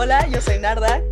[0.00, 1.02] Hola, yo soy Narda.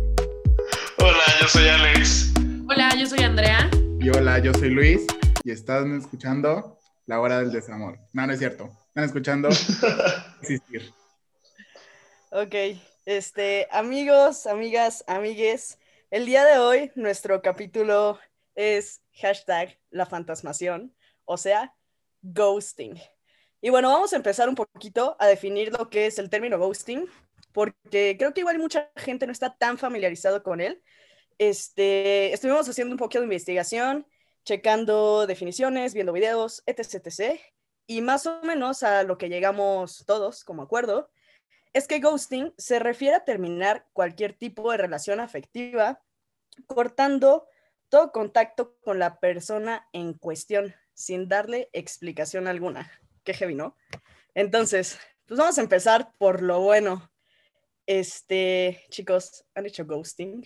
[0.97, 2.31] Hola, yo soy Alex.
[2.69, 3.69] Hola, yo soy Andrea.
[3.99, 5.05] Y hola, yo soy Luis.
[5.43, 7.99] Y están escuchando La Hora del Desamor.
[8.13, 8.69] No, no es cierto.
[8.87, 9.49] Están escuchando
[10.41, 10.93] Existir.
[12.31, 12.55] Ok,
[13.05, 15.79] este, amigos, amigas, amigues,
[16.09, 18.17] el día de hoy nuestro capítulo
[18.55, 20.95] es hashtag la fantasmación,
[21.25, 21.75] o sea,
[22.21, 22.97] ghosting.
[23.59, 27.05] Y bueno, vamos a empezar un poquito a definir lo que es el término ghosting,
[27.57, 30.83] porque creo que igual mucha gente no está tan familiarizado con él.
[31.39, 34.05] Este, estuvimos haciendo un poquito de investigación,
[34.45, 37.39] checando definiciones, viendo videos, etc, etc.
[37.87, 41.09] Y más o menos a lo que llegamos todos como acuerdo
[41.73, 46.03] es que ghosting se refiere a terminar cualquier tipo de relación afectiva
[46.67, 47.47] cortando
[47.89, 52.91] todo contacto con la persona en cuestión sin darle explicación alguna.
[53.23, 53.75] Qué heavy, ¿no?
[54.35, 57.09] Entonces, pues vamos a empezar por lo bueno.
[57.87, 60.45] Este, chicos, ¿han hecho ghosting?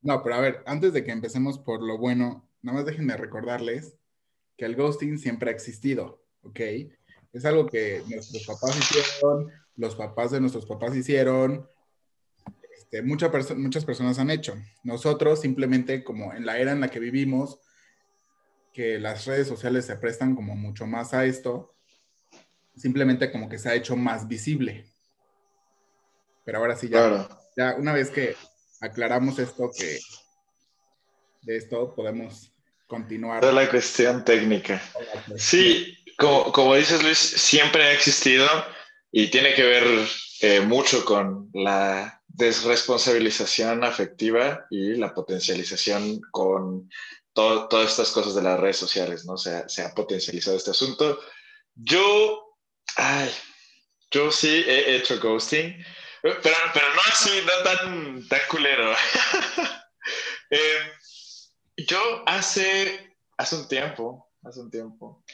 [0.00, 3.96] No, pero a ver, antes de que empecemos por lo bueno, nada más déjenme recordarles
[4.56, 6.60] que el ghosting siempre ha existido, ¿ok?
[7.32, 11.68] Es algo que nuestros papás hicieron, los papás de nuestros papás hicieron,
[12.72, 14.54] este, muchas personas han hecho.
[14.84, 17.58] Nosotros simplemente como en la era en la que vivimos,
[18.72, 21.74] que las redes sociales se prestan como mucho más a esto,
[22.76, 24.86] simplemente como que se ha hecho más visible.
[26.46, 28.36] Pero ahora sí, ya, ya una vez que
[28.80, 29.98] aclaramos esto, que
[31.42, 32.52] de esto podemos
[32.86, 33.40] continuar.
[33.40, 34.80] Toda la cuestión técnica.
[35.36, 38.46] Sí, como, como, dices Luis, siempre ha existido
[39.10, 39.84] y tiene que ver
[40.40, 46.88] eh, mucho con la desresponsabilización afectiva y la potencialización con
[47.32, 49.36] todas estas cosas de las redes sociales, ¿no?
[49.36, 51.18] Se, se ha potencializado este asunto.
[51.74, 52.56] Yo,
[52.94, 53.30] ay,
[54.12, 55.76] yo sí he hecho ghosting.
[56.42, 58.92] Pero, pero no así, no tan, tan culero.
[60.50, 60.92] eh,
[61.76, 65.24] yo hace, hace un tiempo, hace un tiempo,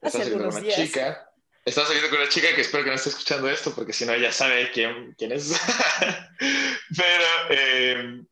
[0.00, 1.30] hace estaba saliendo con una chica.
[1.64, 4.12] Estaba saliendo con una chica que espero que no esté escuchando esto, porque si no
[4.12, 5.50] ella sabe quién, quién es.
[6.96, 8.22] pero eh,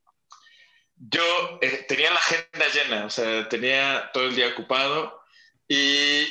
[0.96, 5.20] yo eh, tenía la agenda llena, o sea, tenía todo el día ocupado
[5.68, 6.26] y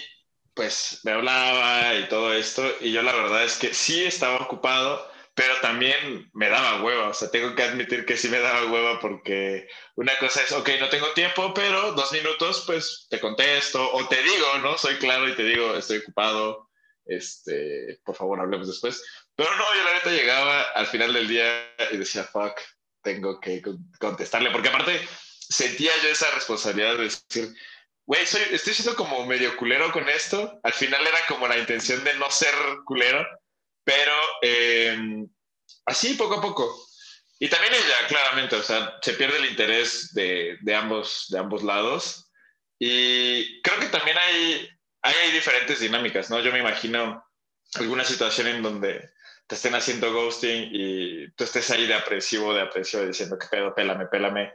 [0.55, 5.11] pues me hablaba y todo esto, y yo la verdad es que sí estaba ocupado,
[5.35, 9.01] pero también me daba hueva, o sea, tengo que admitir que sí me daba hueva
[9.01, 14.07] porque una cosa es, ok, no tengo tiempo, pero dos minutos, pues te contesto o
[14.07, 14.77] te digo, ¿no?
[14.77, 16.69] Soy claro y te digo, estoy ocupado,
[17.05, 19.03] este, por favor, hablemos después.
[19.35, 22.57] Pero no, yo la neta llegaba al final del día y decía, fuck,
[23.03, 23.61] tengo que
[23.99, 25.05] contestarle, porque aparte
[25.49, 27.53] sentía yo esa responsabilidad de decir,
[28.05, 30.61] güey, estoy siendo como medio culero con esto.
[30.63, 33.27] Al final era como la intención de no ser culero
[33.85, 35.29] pero em,
[35.85, 36.85] así poco a poco.
[37.39, 41.63] Y también ella, claramente, o sea, se pierde el interés de, de, ambos, de ambos
[41.63, 42.31] lados.
[42.79, 44.69] Y creo que también hay,
[45.01, 46.39] hay, diferentes dinámicas, ¿no?
[46.39, 47.23] Yo me imagino
[47.75, 49.09] alguna situación en donde
[49.47, 53.75] te estén haciendo ghosting y tú estés ahí de apresivo, de apresivo, diciendo que pedo,
[53.75, 54.51] pélame, pélame.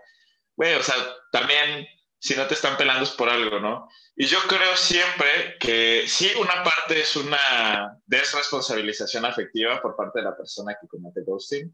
[0.56, 0.96] Güey, o sea,
[1.30, 1.86] también
[2.20, 3.88] si no te están pelando es por algo, ¿no?
[4.14, 10.26] Y yo creo siempre que sí, una parte es una desresponsabilización afectiva por parte de
[10.26, 11.72] la persona que comete ghosting,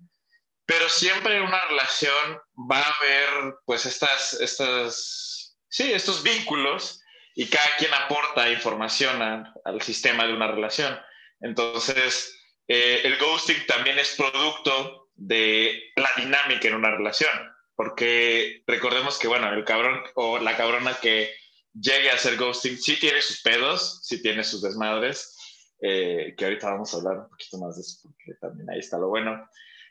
[0.65, 2.39] pero siempre en una relación
[2.71, 7.01] va a haber, pues, estas, estas, sí, estos vínculos
[7.35, 9.21] y cada quien aporta información
[9.65, 10.97] al sistema de una relación.
[11.41, 19.19] Entonces, eh, el ghosting también es producto de la dinámica en una relación porque recordemos
[19.19, 21.35] que, bueno, el cabrón o la cabrona que
[21.73, 25.37] llegue a hacer ghosting sí tiene sus pedos, sí tiene sus desmadres,
[25.81, 28.99] eh, que ahorita vamos a hablar un poquito más de eso, porque también ahí está
[28.99, 29.49] lo bueno.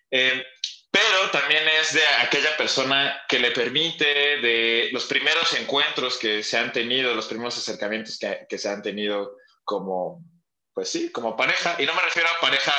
[0.09, 0.43] Eh,
[0.89, 6.57] pero también es de aquella persona que le permite de los primeros encuentros que se
[6.57, 10.23] han tenido, los primeros acercamientos que, que se han tenido como,
[10.73, 12.73] pues sí, como pareja, y no me refiero a pareja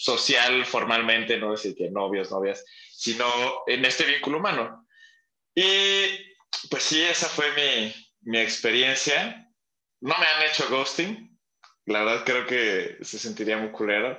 [0.00, 3.26] social formalmente, no decir que novios, novias, sino
[3.66, 4.86] en este vínculo humano.
[5.54, 5.62] Y
[6.70, 9.46] pues sí, esa fue mi, mi experiencia.
[10.00, 11.38] No me han hecho ghosting,
[11.84, 14.18] la verdad creo que se sentiría muy culero,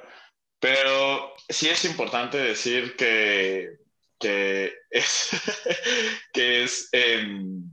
[0.60, 3.78] pero sí es importante decir que,
[4.20, 5.32] que es,
[6.34, 7.64] que es em,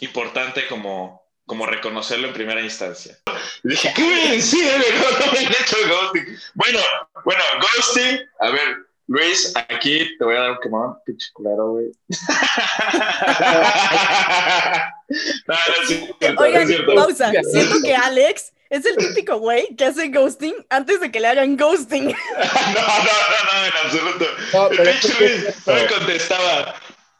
[0.00, 3.18] importante como como reconocerlo en primera instancia.
[3.62, 6.38] Dije, ¿qué me he hecho ghosting.
[6.54, 6.80] Bueno,
[7.24, 8.20] bueno, ghosting.
[8.40, 11.86] A ver, Luis, aquí te voy a dar un quemón, pinche culero, güey.
[15.46, 16.94] no, no es cierto, Oigan, es cierto.
[16.94, 17.32] pausa.
[17.50, 21.56] Siento que Alex es el típico güey que hace ghosting antes de que le hagan
[21.56, 22.04] ghosting.
[22.06, 24.26] no, no, no, no, absoluto.
[24.52, 26.74] No, el pero pinche es que es Luis no me contestaba.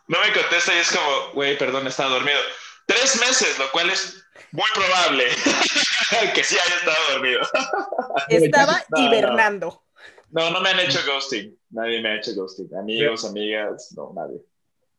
[0.08, 2.38] No me contesta y es como, güey, perdón, estaba dormido.
[2.84, 5.24] Tres meses, lo cual es muy probable
[6.34, 7.40] que sí haya estado dormido.
[8.28, 9.82] Estaba No, hibernando.
[10.30, 11.56] No, no me han hecho ghosting.
[11.70, 12.74] Nadie me ha hecho ghosting.
[12.76, 14.42] Amigos, amigas, no, nadie.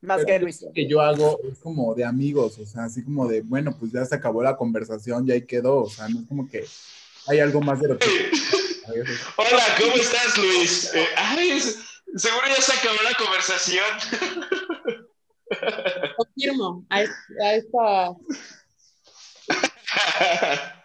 [0.02, 0.66] Más que Luis.
[0.74, 4.06] que yo hago es como de amigos, o sea, así como de, bueno, pues ya
[4.06, 6.66] se acabó la conversación, ya ahí quedó, o sea, no es como que
[7.28, 8.08] hay algo más de lo que...
[9.36, 10.94] Hola, ¿cómo estás, Luis?
[10.96, 11.60] Eh, ay,
[12.16, 13.86] seguro ya se acabó la conversación.
[16.18, 18.12] Confirmo a, a esta.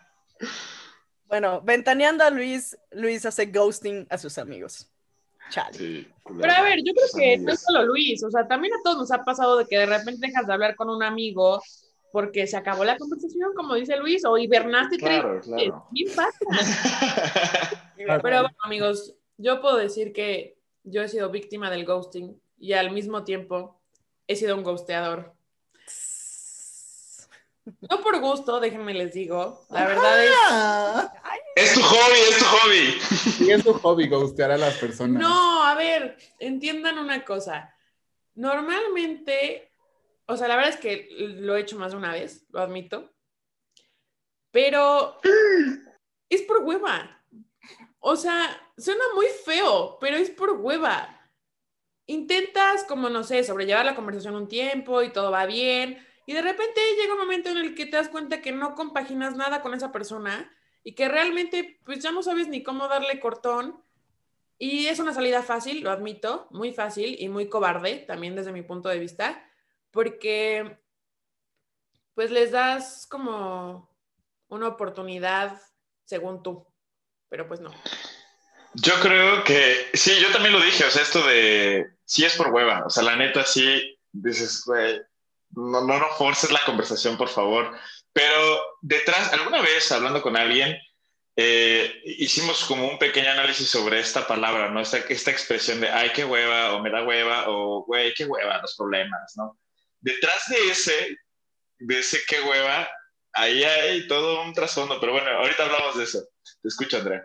[1.27, 4.89] Bueno, ventaneando a Luis, Luis hace ghosting a sus amigos.
[5.51, 5.77] Chale.
[5.77, 6.09] Sí,
[6.41, 8.99] Pero a ver, yo creo que no es solo Luis, o sea, también a todos
[8.99, 11.61] nos ha pasado de que de repente dejas de hablar con un amigo
[12.13, 15.89] porque se acabó la conversación, como dice Luis, o hibernaste Claro, tres claro.
[16.15, 17.89] Pasa.
[17.97, 22.93] Pero bueno, amigos, yo puedo decir que yo he sido víctima del ghosting y al
[22.93, 23.81] mismo tiempo
[24.29, 25.35] he sido un ghosteador.
[27.65, 29.67] No por gusto, déjenme les digo.
[29.71, 30.31] La verdad es.
[31.57, 33.01] Es tu hobby, es tu hobby.
[33.01, 35.23] Sí, es tu hobby, gustear a las personas.
[35.23, 37.75] No, a ver, entiendan una cosa.
[38.35, 39.73] Normalmente,
[40.27, 43.13] o sea, la verdad es que lo he hecho más de una vez, lo admito.
[44.51, 45.19] Pero
[46.29, 47.23] es por hueva.
[47.99, 51.21] O sea, suena muy feo, pero es por hueva.
[52.07, 56.07] Intentas, como no sé, sobrellevar la conversación un tiempo y todo va bien.
[56.27, 59.37] Y de repente llega un momento en el que te das cuenta que no compaginas
[59.37, 60.51] nada con esa persona
[60.83, 63.83] y que realmente, pues ya no sabes ni cómo darle cortón.
[64.59, 68.63] Y es una salida fácil, lo admito, muy fácil y muy cobarde también desde mi
[68.63, 69.45] punto de vista,
[69.91, 70.79] porque
[72.15, 73.91] pues les das como
[74.49, 75.61] una oportunidad
[76.05, 76.67] según tú,
[77.29, 77.73] pero pues no.
[78.75, 82.53] Yo creo que, sí, yo también lo dije, o sea, esto de, sí es por
[82.53, 85.01] hueva, o sea, la neta sí, dices, güey,
[85.57, 87.77] no, no, no forces la conversación, por favor,
[88.13, 90.77] pero detrás, alguna vez hablando con alguien,
[91.37, 94.81] eh, hicimos como un pequeño análisis sobre esta palabra, ¿no?
[94.81, 98.61] Esta, esta expresión de, ay, qué hueva, o me da hueva, o, güey, qué hueva,
[98.63, 99.59] los problemas, ¿no?
[100.01, 101.17] Detrás de ese,
[101.79, 102.89] de ese qué hueva,
[103.33, 106.21] ahí hay todo un trasfondo, pero bueno, ahorita hablamos de eso.
[106.63, 107.23] Te escucho, Andrea.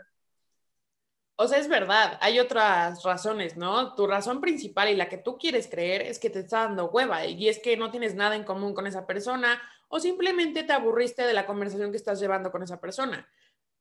[1.42, 3.96] O sea, es verdad, hay otras razones, ¿no?
[3.96, 7.26] Tu razón principal y la que tú quieres creer es que te está dando hueva
[7.28, 11.22] y es que no tienes nada en común con esa persona o simplemente te aburriste
[11.22, 13.26] de la conversación que estás llevando con esa persona.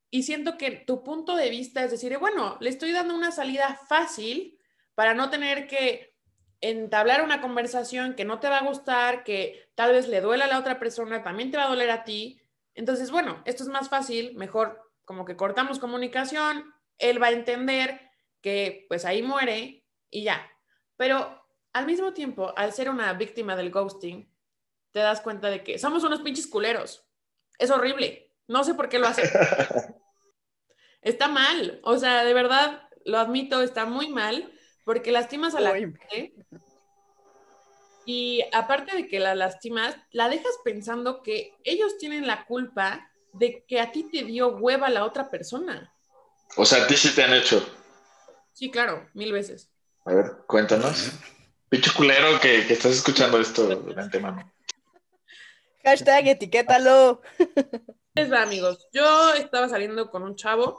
[0.08, 3.76] Y siento que tu punto de vista es decir, bueno, le estoy dando una salida
[3.88, 4.56] fácil
[4.94, 6.14] para no tener que
[6.60, 10.49] entablar una conversación que no te va a gustar, que tal vez le duela a
[10.49, 12.40] la otra persona, también te va a doler a ti.
[12.76, 18.00] Entonces, bueno, esto es más fácil, mejor como que cortamos comunicación, él va a entender
[18.41, 20.50] que pues ahí muere y ya.
[20.97, 21.43] Pero
[21.73, 24.33] al mismo tiempo, al ser una víctima del ghosting,
[24.91, 27.06] te das cuenta de que somos unos pinches culeros.
[27.59, 28.33] Es horrible.
[28.47, 29.29] No sé por qué lo hacen.
[31.03, 31.81] Está mal.
[31.85, 34.53] O sea, de verdad, lo admito, está muy mal
[34.85, 35.81] porque lastimas a la Uy.
[35.81, 36.35] gente.
[38.06, 43.65] Y aparte de que la lastimas, la dejas pensando que ellos tienen la culpa de
[43.69, 45.94] que a ti te dio hueva la otra persona.
[46.56, 47.67] O sea, a ti sí te han hecho.
[48.53, 49.71] Sí, claro, mil veces.
[50.05, 51.13] A ver, cuéntanos.
[51.69, 54.53] Pinche culero que, que estás escuchando esto de antemano.
[55.84, 57.22] Hashtag etiquétalo.
[58.15, 58.89] Les va, amigos.
[58.93, 60.79] Yo estaba saliendo con un chavo,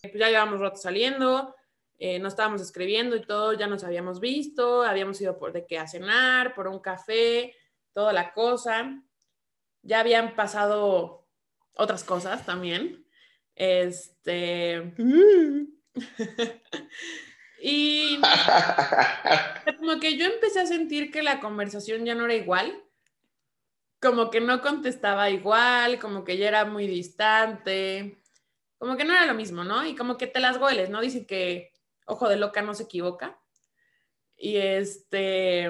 [0.00, 1.54] pues ya llevamos rato saliendo,
[1.98, 5.78] eh, nos estábamos escribiendo y todo, ya nos habíamos visto, habíamos ido por de qué
[5.78, 7.54] a cenar, por un café,
[7.92, 9.02] toda la cosa.
[9.82, 11.26] Ya habían pasado
[11.74, 13.04] otras cosas también.
[13.60, 14.94] Este.
[17.62, 18.18] y
[19.76, 22.82] como que yo empecé a sentir que la conversación ya no era igual,
[24.00, 28.16] como que no contestaba igual, como que ya era muy distante,
[28.78, 29.84] como que no era lo mismo, ¿no?
[29.84, 31.02] Y como que te las hueles, ¿no?
[31.02, 31.70] Dicen que
[32.06, 33.38] ojo de loca no se equivoca.
[34.38, 35.68] Y este,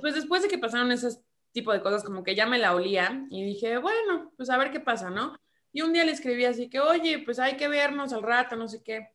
[0.00, 1.20] pues después de que pasaron esos
[1.52, 4.70] tipo de cosas, como que ya me la olía y dije, bueno, pues a ver
[4.70, 5.38] qué pasa, ¿no?
[5.72, 8.68] Y un día le escribí así que, oye, pues hay que vernos al rato, no
[8.68, 9.08] sé qué.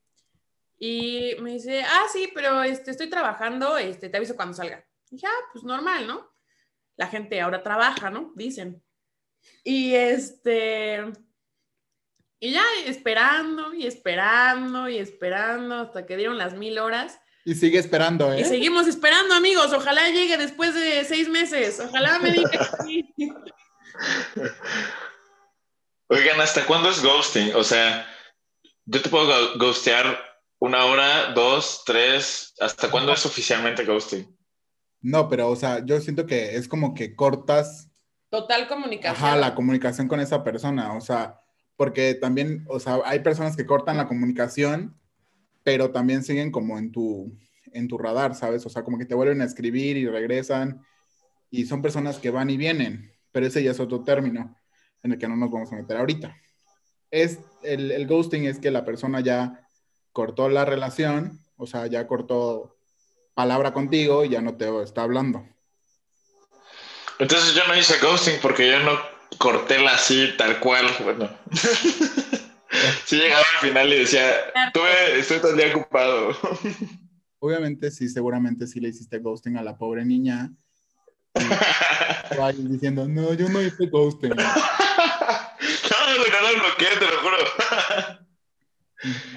[0.77, 4.85] Y me dice, ah, sí, pero este, estoy trabajando, este, te aviso cuando salga.
[5.09, 6.29] Y dije, ah, pues normal, ¿no?
[6.97, 8.31] La gente ahora trabaja, ¿no?
[8.35, 8.81] Dicen.
[9.63, 11.03] Y este,
[12.39, 17.19] y ya esperando y esperando y esperando hasta que dieron las mil horas.
[17.43, 18.41] Y sigue esperando, ¿eh?
[18.41, 19.71] Y seguimos esperando, amigos.
[19.71, 21.79] Ojalá llegue después de seis meses.
[21.79, 23.13] Ojalá me diga que sí.
[26.07, 27.55] Oigan, ¿hasta cuándo es ghosting?
[27.55, 28.05] O sea,
[28.85, 30.17] yo te puedo go- ghostear
[30.59, 32.53] una hora, dos, tres.
[32.59, 34.27] ¿Hasta cuándo es oficialmente ghosting?
[35.01, 37.91] No, pero, o sea, yo siento que es como que cortas,
[38.29, 39.15] Total comunicación.
[39.15, 41.39] ajá, la comunicación con esa persona, o sea,
[41.77, 44.99] porque también, o sea, hay personas que cortan la comunicación,
[45.63, 47.37] pero también siguen como en tu,
[47.73, 48.65] en tu radar, ¿sabes?
[48.65, 50.81] O sea, como que te vuelven a escribir y regresan,
[51.51, 54.55] y son personas que van y vienen, pero ese ya es otro término
[55.05, 56.35] en el que no nos vamos a meter ahorita.
[57.11, 59.69] Es, el, el ghosting es que la persona ya
[60.11, 62.75] cortó la relación, o sea, ya cortó
[63.35, 65.45] palabra contigo y ya no te está hablando.
[67.19, 68.97] Entonces yo no hice ghosting porque yo no
[69.37, 70.87] corté la así tal cual.
[71.03, 71.29] Bueno.
[73.05, 74.27] sí llegaba al final y decía,
[74.73, 76.35] tuve, estoy día ocupado.
[77.39, 80.51] Obviamente sí, seguramente sí le hiciste ghosting a la pobre niña.
[82.57, 84.33] Y diciendo, no, yo no hice ghosting.
[86.17, 87.37] No, no lo bloqueé, te lo juro.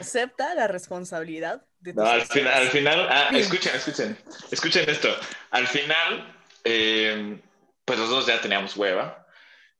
[0.01, 4.19] Acepta la responsabilidad de No, al, final, al final, ah, escuchen, escuchen,
[4.51, 5.09] escuchen esto.
[5.51, 7.41] Al final, eh,
[7.85, 9.27] pues los dos ya teníamos hueva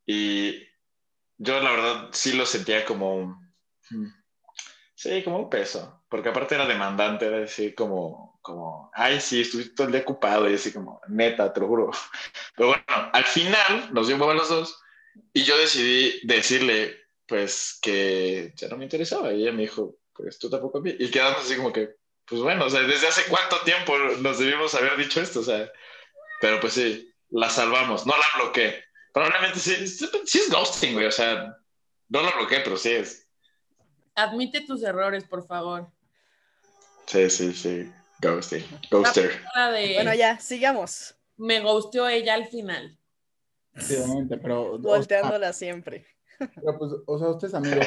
[0.05, 0.67] y
[1.37, 3.55] yo la verdad sí lo sentía como un,
[3.91, 4.13] mm,
[4.95, 9.75] sí, como un peso, porque aparte era demandante, era decir como, como, ay, sí, estuviste
[9.75, 11.91] todo el día ocupado y así como, neta, te lo juro.
[12.57, 14.83] Pero bueno, al final nos dio hueva los dos
[15.33, 16.97] y yo decidí decirle,
[17.27, 20.95] pues, que ya no me interesaba y ella me dijo, pues tú tampoco a mí.
[20.99, 24.75] Y quedamos así como que, pues bueno, o sea, ¿desde hace cuánto tiempo nos debimos
[24.75, 25.41] haber dicho esto?
[25.41, 25.71] O sea,
[26.41, 28.85] pero pues sí, la salvamos, no la bloqueé.
[29.13, 31.57] Probablemente sí, sí sí es ghosting, güey, o sea,
[32.09, 33.27] no la bloqueé, pero sí es.
[34.15, 35.91] Admite tus errores, por favor.
[37.07, 39.41] Sí, sí, sí, ghosting, ghoster.
[39.73, 41.15] De Bueno, ya, sigamos.
[41.37, 42.98] me gusteó ella al final.
[43.81, 44.73] Sí, obviamente, pero...
[44.73, 46.07] o sea, Volteándola siempre.
[46.39, 47.87] pero, pues, o sea, ustedes amigos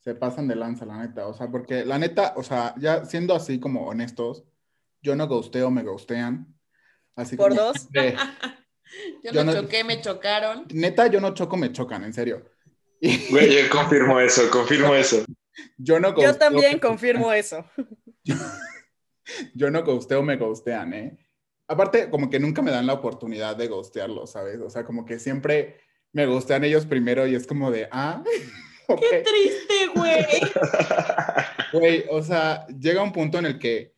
[0.00, 1.26] se pasan de lanza, la neta.
[1.26, 4.44] O sea, porque la neta, o sea, ya siendo así como honestos,
[5.02, 6.54] yo no ghosteo, me ghostean.
[7.16, 7.88] Así Por como dos.
[9.24, 10.66] Yo, Yo no, no- choqué, me chocaron.
[10.72, 12.44] neta, yo no choco, me chocan, en serio.
[13.00, 15.24] Güey, yo confirmo eso, confirmo eso.
[15.78, 17.64] yo no Yo también confirmo eso.
[19.54, 21.23] Yo no ghosteo, me ghostean, ¿eh?
[21.68, 24.60] Aparte, como que nunca me dan la oportunidad de ghostearlo, ¿sabes?
[24.60, 25.78] O sea, como que siempre
[26.12, 28.22] me ghostean ellos primero y es como de, ah,
[28.88, 29.00] ok.
[29.00, 30.24] Qué triste, güey.
[31.72, 33.96] Güey, o sea, llega un punto en el que,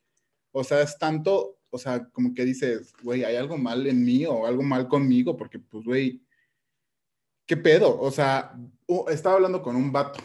[0.51, 4.25] o sea, es tanto, o sea, como que dices, güey, hay algo mal en mí
[4.25, 6.23] o algo mal conmigo, porque, pues, güey,
[7.45, 8.01] ¿qué pedo?
[8.01, 8.55] O sea,
[8.87, 10.21] u- estaba hablando con un vato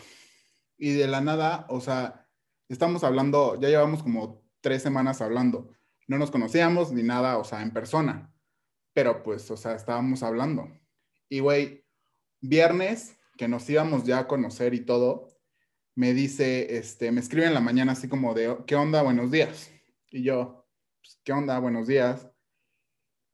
[0.78, 2.26] y de la nada, o sea,
[2.70, 5.74] estamos hablando, ya llevamos como tres semanas hablando,
[6.12, 8.36] no nos conocíamos ni nada, o sea, en persona,
[8.94, 10.68] pero pues, o sea, estábamos hablando.
[11.30, 11.86] Y, güey,
[12.42, 15.30] viernes, que nos íbamos ya a conocer y todo,
[15.96, 19.02] me dice, este, me escribe en la mañana así como de, ¿qué onda?
[19.04, 19.72] Buenos días.
[20.10, 20.68] Y yo,
[21.02, 21.58] pues, ¿qué onda?
[21.60, 22.28] Buenos días.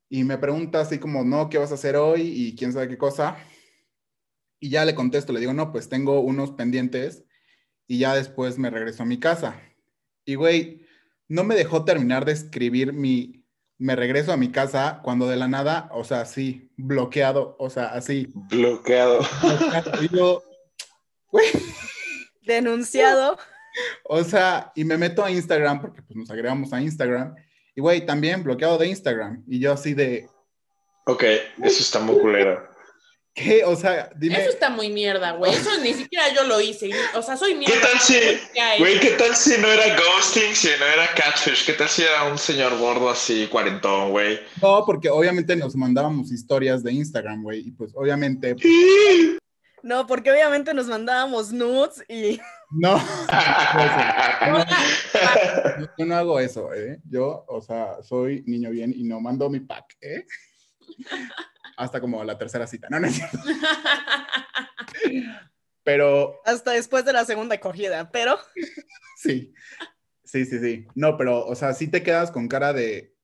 [0.07, 2.21] Y me pregunta así como, no, ¿qué vas a hacer hoy?
[2.21, 3.37] Y quién sabe qué cosa.
[4.59, 7.25] Y ya le contesto, le digo, no, pues tengo unos pendientes
[7.87, 9.59] y ya después me regreso a mi casa.
[10.25, 10.86] Y güey,
[11.27, 13.45] no me dejó terminar de escribir mi,
[13.77, 17.87] me regreso a mi casa cuando de la nada, o sea, así, bloqueado, o sea,
[17.87, 18.31] así.
[18.33, 19.19] Bloqueado.
[19.41, 20.03] bloqueado.
[20.03, 20.43] Y yo,
[21.31, 21.47] güey,
[22.41, 23.37] Denunciado.
[24.03, 27.35] O sea, y me meto a Instagram porque pues nos agregamos a Instagram.
[27.75, 29.43] Y güey, también bloqueado de Instagram.
[29.47, 30.27] Y yo así de,
[31.09, 32.67] Ok, eso está muy culero.
[33.37, 33.63] ¿Qué?
[33.63, 35.53] O sea, dime, Eso está muy mierda, güey.
[35.53, 36.89] Eso ni siquiera yo lo hice.
[37.15, 37.75] O sea, soy mierda.
[37.75, 38.15] ¿Qué tal si,
[38.79, 41.65] güey, qué tal si no era ghosting, si no era catfish?
[41.65, 44.39] ¿Qué tal si era un señor gordo así, cuarentón, güey?
[44.61, 47.67] no, porque obviamente nos mandábamos historias de Instagram, güey.
[47.67, 48.55] Y pues obviamente,
[49.83, 52.39] No, porque obviamente nos mandábamos nudes y
[52.71, 54.67] no, Hola.
[55.79, 56.99] yo, yo no hago eso, ¿eh?
[57.09, 60.25] Yo, o sea, soy niño bien y no mando mi pack, ¿eh?
[61.77, 62.87] Hasta como la tercera cita.
[62.89, 63.37] No, no es cierto.
[65.83, 68.11] Pero hasta después de la segunda cogida.
[68.11, 68.37] Pero
[69.17, 69.53] Sí,
[70.23, 70.87] sí, sí, sí.
[70.95, 73.15] No, pero, o sea, sí te quedas con cara de,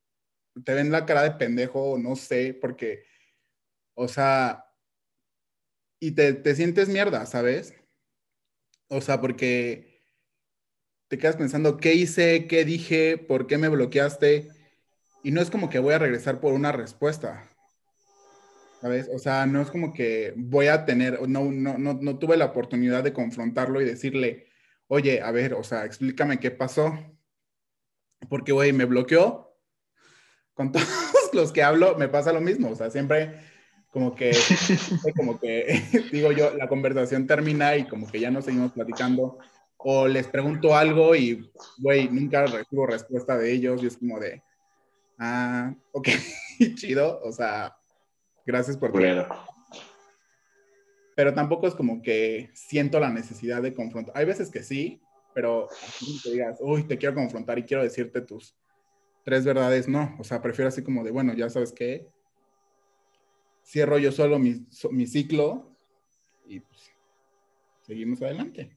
[0.66, 3.06] te ven la cara de pendejo, no sé, porque,
[3.94, 4.66] o sea,
[6.00, 7.76] y te, te sientes mierda, ¿sabes?
[8.88, 10.04] O sea, porque
[11.10, 12.48] te quedas pensando, ¿qué hice?
[12.48, 13.18] ¿Qué dije?
[13.18, 14.50] ¿Por qué me bloqueaste?
[15.22, 17.48] Y no es como que voy a regresar por una respuesta.
[18.84, 19.10] ¿Sabes?
[19.14, 22.48] O sea, no es como que voy a tener, no, no, no, no tuve la
[22.48, 24.48] oportunidad de confrontarlo y decirle,
[24.88, 26.94] oye, a ver, o sea, explícame qué pasó.
[28.28, 29.58] Porque, güey, me bloqueó.
[30.54, 30.86] Con todos
[31.32, 32.72] los que hablo me pasa lo mismo.
[32.72, 33.40] O sea, siempre
[33.90, 34.36] como que,
[35.16, 39.40] como que, digo yo, la conversación termina y como que ya no seguimos platicando.
[39.78, 44.44] o les pregunto algo y, güey, nunca recibo respuesta de ellos y es como de,
[45.20, 46.10] ah, ok,
[46.76, 47.78] chido, o sea,
[48.46, 48.92] gracias por...
[48.92, 49.26] Bueno.
[51.16, 54.18] Pero tampoco es como que siento la necesidad de confrontar.
[54.18, 55.00] Hay veces que sí,
[55.36, 55.68] pero
[56.24, 58.56] que digas, uy, te quiero confrontar y quiero decirte tus
[59.24, 60.16] tres verdades, no.
[60.20, 62.08] O sea, prefiero así como de, bueno, ya sabes qué,
[63.64, 65.76] cierro yo solo mi, so- mi ciclo
[66.46, 66.92] y pues,
[67.84, 68.76] seguimos adelante.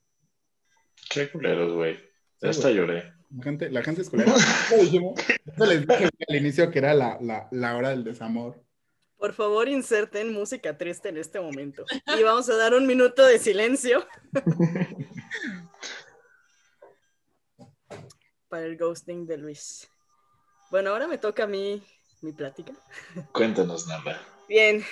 [1.10, 1.96] Qué culeros, güey.
[2.40, 2.74] Sí, Hasta güey.
[2.76, 3.12] lloré.
[3.34, 4.32] La gente, la gente es culera.
[5.58, 8.62] Les dije al inicio que era la, la, la hora del desamor.
[9.18, 11.84] Por favor, inserten música triste en este momento.
[12.18, 14.06] Y vamos a dar un minuto de silencio
[18.48, 19.88] para el ghosting de Luis.
[20.70, 21.82] Bueno, ahora me toca a mí
[22.20, 22.72] mi plática.
[23.32, 24.20] Cuéntanos, Namba.
[24.48, 24.84] Bien,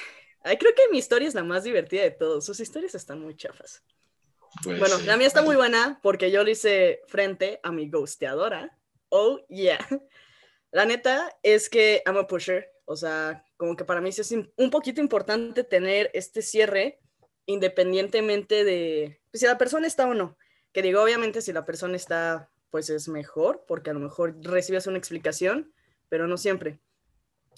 [0.43, 2.45] ay, creo que mi historia es la más divertida de todos.
[2.45, 3.83] Sus historias están muy chafas.
[4.63, 5.07] Pues, Bueno, sí.
[5.07, 8.77] la mía está muy buena porque yo le hice frente a mi ghosteadora.
[9.11, 9.79] Oh, yeah.
[10.71, 12.71] La neta es que I'm a pusher.
[12.85, 16.99] O sea, como que para mí es un poquito importante tener este cierre
[17.47, 20.37] independientemente de pues, si la persona está o no.
[20.73, 24.87] Que digo, obviamente, si la persona está, pues es mejor, porque a lo mejor recibes
[24.87, 25.73] una explicación,
[26.09, 26.81] pero no siempre.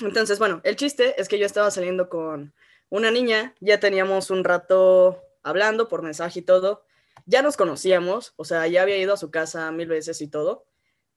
[0.01, 2.55] Entonces, bueno, el chiste es que yo estaba saliendo con
[2.91, 6.85] una niña, ya teníamos un rato hablando por mensaje y todo,
[7.25, 10.67] ya nos conocíamos, o sea, ya había ido a su casa mil veces y todo.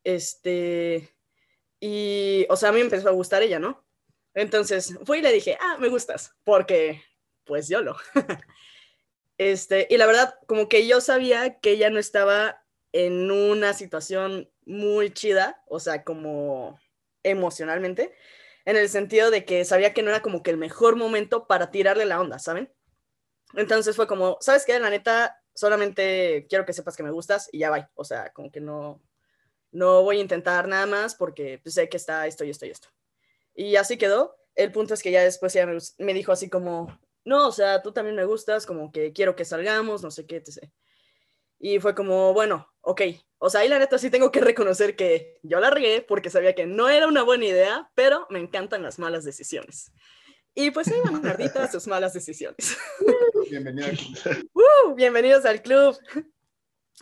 [0.04, 1.10] Este,
[1.80, 3.84] y, o sea, a mí me empezó a gustar ella, ¿no?
[4.40, 7.04] Entonces fui y le dije, ah, me gustas, porque,
[7.44, 7.98] pues yo lo.
[9.38, 14.50] este, y la verdad, como que yo sabía que ella no estaba en una situación
[14.66, 16.80] muy chida, o sea, como
[17.24, 18.16] emocionalmente,
[18.64, 21.70] en el sentido de que sabía que no era como que el mejor momento para
[21.70, 22.72] tirarle la onda, ¿saben?
[23.56, 24.80] Entonces fue como, ¿sabes qué?
[24.80, 27.92] La neta, solamente quiero que sepas que me gustas y ya va.
[27.96, 29.02] O sea, como que no,
[29.72, 32.70] no voy a intentar nada más porque pues, sé que está esto y esto y
[32.70, 32.88] esto.
[33.60, 34.38] Y así quedó.
[34.56, 35.68] El punto es que ya después ella
[35.98, 39.44] me, dijo así como, no, o sea, tú también me gustas, como que quiero que
[39.44, 40.72] salgamos, no sé qué, etc.
[41.60, 43.02] Y fue como, bueno, ok.
[43.38, 46.56] O sea, ahí la neta sí tengo que reconocer que yo la regué porque sabía
[46.56, 49.92] que no era una buena idea, pero me encantan las malas decisiones.
[50.56, 52.78] Y pues ahí van Nardita sus malas decisiones.
[53.50, 53.90] Bienvenido.
[54.54, 54.96] ¡Uh!
[54.96, 55.98] Bienvenidos al club.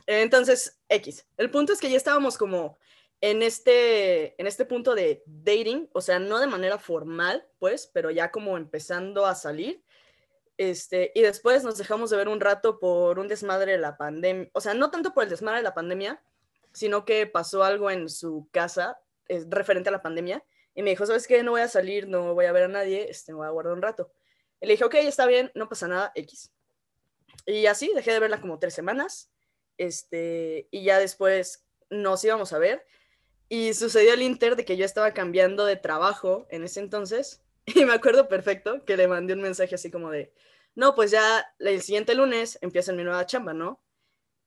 [0.08, 1.24] Entonces, X.
[1.38, 2.80] El punto es que ya estábamos como
[3.22, 8.12] en este, en este punto de dating, o sea, no de manera formal, pues, pero
[8.12, 9.84] ya como empezando a salir.
[10.58, 14.50] Este, y después nos dejamos de ver un rato por un desmadre de la pandemia,
[14.54, 16.22] o sea, no tanto por el desmadre de la pandemia,
[16.74, 21.06] sino que pasó algo en su casa eh, referente a la pandemia y me dijo,
[21.06, 21.44] ¿sabes qué?
[21.44, 23.74] No voy a salir, no voy a ver a nadie, este, me voy a guardar
[23.74, 24.12] un rato.
[24.62, 26.52] Y le dije, ok, está bien, no pasa nada, X.
[27.46, 29.32] Y así dejé de verla como tres semanas.
[29.78, 32.86] Este, y ya después nos íbamos a ver.
[33.50, 37.44] Y sucedió el inter de que yo estaba cambiando de trabajo en ese entonces.
[37.76, 40.32] Y me acuerdo perfecto que le mandé un mensaje así como de,
[40.74, 43.84] no, pues ya el siguiente lunes empieza mi nueva chamba, ¿no?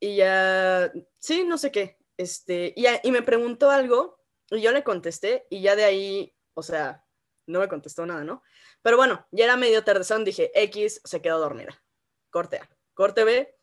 [0.01, 1.99] Y ya, sí, no sé qué.
[2.17, 7.05] Este, y, me preguntó algo y yo le contesté y ya de ahí, o sea,
[7.47, 8.43] no me contestó nada, ¿no?
[8.83, 11.83] Pero bueno, ya era medio tardezón, dije, X se quedó dormida.
[12.31, 12.71] Corte A.
[12.95, 13.55] Corte B,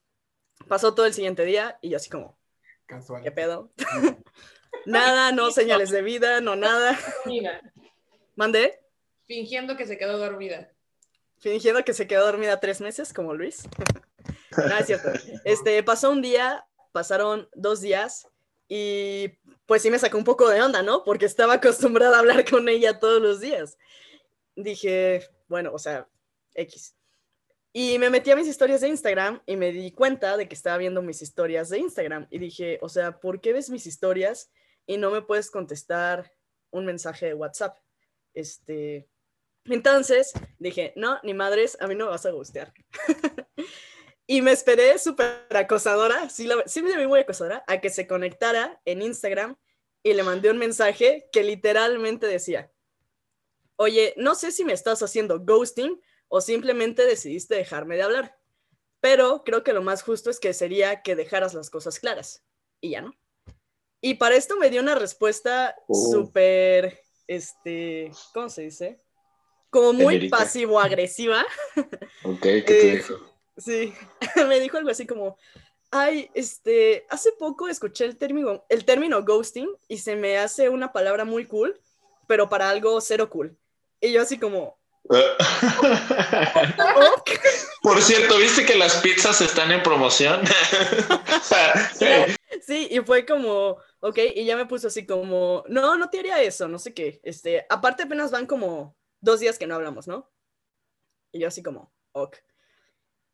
[0.68, 2.38] pasó todo el siguiente día y yo así como,
[2.86, 3.24] Casual.
[3.24, 3.72] ¿qué pedo?
[4.86, 6.98] Nada, no señales de vida, no nada.
[7.26, 7.62] Mira,
[8.36, 8.80] Mandé,
[9.26, 10.72] fingiendo que se quedó dormida.
[11.40, 13.64] fingiendo que se quedó dormida tres meses, como Luis.
[14.58, 15.10] no, es cierto.
[15.44, 18.28] Este, pasó un día, pasaron dos días
[18.68, 19.30] y
[19.66, 21.04] pues sí me sacó un poco de onda, ¿no?
[21.04, 23.78] Porque estaba acostumbrada a hablar con ella todos los días.
[24.56, 26.08] Dije, bueno, o sea,
[26.54, 26.96] X.
[27.74, 30.78] Y me metí a mis historias de Instagram y me di cuenta de que estaba
[30.78, 32.28] viendo mis historias de Instagram.
[32.32, 34.50] Y dije, o sea, ¿por qué ves mis historias
[34.88, 36.34] y no me puedes contestar
[36.72, 37.78] un mensaje de WhatsApp?
[38.34, 39.08] Este,
[39.66, 42.74] entonces dije, no, ni madres, a mí no me vas a gustear.
[44.28, 48.08] y me esperé súper acosadora, sí, la- sí me vi muy acosadora, a que se
[48.08, 49.56] conectara en Instagram
[50.04, 52.72] y le mandé un mensaje que literalmente decía,
[53.76, 58.38] oye, no sé si me estás haciendo ghosting o simplemente decidiste dejarme de hablar,
[59.00, 62.44] pero creo que lo más justo es que sería que dejaras las cosas claras.
[62.82, 63.14] Y ya no.
[64.02, 66.12] Y para esto me dio una respuesta Oh.
[66.12, 69.00] súper, este, ¿cómo se dice?
[69.70, 71.46] Como muy pasivo-agresiva.
[72.24, 73.16] Ok, ¿qué te Eh, dijo?
[73.58, 73.94] Sí,
[74.48, 75.38] me dijo algo así como,
[75.92, 80.94] ay, este, hace poco escuché el término, el término ghosting y se me hace una
[80.94, 81.80] palabra muy cool,
[82.28, 83.58] pero para algo cero cool.
[84.00, 84.78] Y yo así como,
[87.82, 90.42] Por cierto, ¿viste que las pizzas están en promoción?
[92.66, 93.78] sí, y fue como,
[94.08, 97.20] ok, y ya me puso así como, no, no te haría eso, no sé qué.
[97.24, 100.30] Este, aparte apenas van como dos días que no hablamos, ¿no?
[101.32, 102.38] Y yo así como, ok.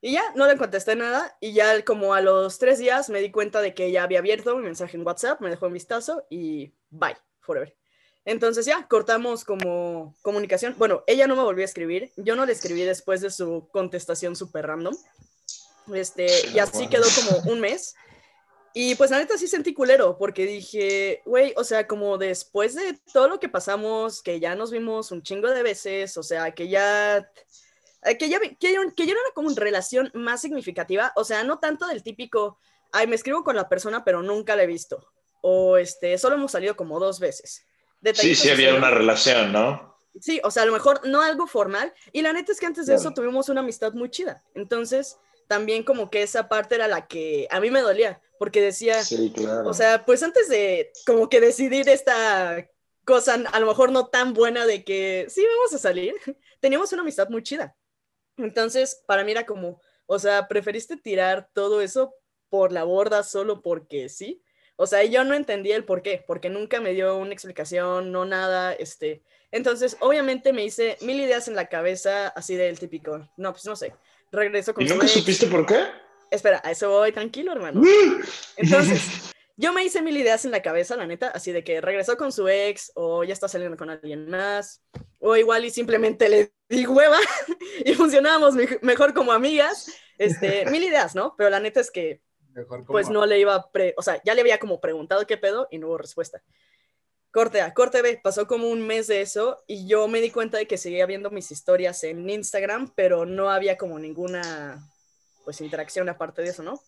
[0.01, 3.31] Y ya, no le contesté nada y ya como a los tres días me di
[3.31, 6.73] cuenta de que ella había abierto mi mensaje en WhatsApp, me dejó un vistazo y
[6.89, 7.77] bye, forever.
[8.25, 10.75] Entonces ya, cortamos como comunicación.
[10.77, 14.35] Bueno, ella no me volvió a escribir, yo no le escribí después de su contestación
[14.35, 14.95] súper random.
[15.93, 17.95] Este, y así quedó como un mes.
[18.73, 22.97] Y pues la neta sí sentí culero, porque dije, güey, o sea, como después de
[23.13, 26.67] todo lo que pasamos, que ya nos vimos un chingo de veces, o sea, que
[26.67, 27.29] ya
[28.05, 31.59] eh, que ya, que, que ya era como una relación más significativa, o sea, no
[31.59, 32.57] tanto del típico,
[32.91, 35.07] ay, me escribo con la persona, pero nunca la he visto,
[35.41, 37.65] o este, solo hemos salido como dos veces.
[38.13, 39.97] sí, sí había una relación, ¿no?
[40.19, 42.85] Sí, o sea, a lo mejor no algo formal, y la neta es que antes
[42.85, 47.07] de eso tuvimos una amistad muy chida, entonces también como que esa parte era la
[47.07, 49.69] que a mí me dolía, porque decía, sí, claro.
[49.69, 52.67] o sea, pues antes de como que decidir esta
[53.05, 56.15] cosa a lo mejor no tan buena de que sí vamos a salir,
[56.59, 57.75] teníamos una amistad muy chida.
[58.37, 62.15] Entonces, para mí era como, o sea, preferiste tirar todo eso
[62.49, 64.43] por la borda solo porque sí.
[64.75, 68.25] O sea, yo no entendía el por qué, porque nunca me dio una explicación, no
[68.25, 69.23] nada, este.
[69.53, 73.29] Entonces, obviamente me hice mil ideas en la cabeza, así del típico.
[73.37, 73.93] No, pues no sé.
[74.31, 75.85] Regreso con ¿Y nunca supiste por qué?
[76.31, 77.83] Espera, a eso voy, tranquilo, hermano.
[78.57, 82.17] Entonces, yo me hice mil ideas en la cabeza, la neta, así de que regresó
[82.17, 84.81] con su ex, o ya está saliendo con alguien más,
[85.19, 87.19] o igual y simplemente le di hueva
[87.85, 89.85] y funcionábamos mejor como amigas.
[90.17, 91.35] Este, mil ideas, ¿no?
[91.37, 92.23] Pero la neta es que,
[92.87, 95.77] pues no le iba, pre o sea, ya le había como preguntado qué pedo y
[95.77, 96.41] no hubo respuesta.
[97.33, 100.59] Corte A, corte B, pasó como un mes de eso y yo me di cuenta
[100.59, 104.87] de que seguía viendo mis historias en Instagram, pero no había como ninguna,
[105.43, 106.79] pues, interacción aparte de eso, ¿no?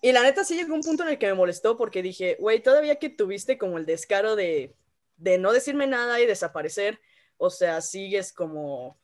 [0.00, 2.62] Y la neta sí llegó un punto en el que me molestó porque dije, güey,
[2.62, 4.74] todavía que tuviste como el descaro de,
[5.18, 6.98] de no decirme nada y desaparecer,
[7.36, 8.98] o sea, sigues como,